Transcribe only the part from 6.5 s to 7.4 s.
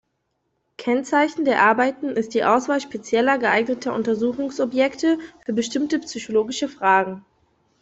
Fragen.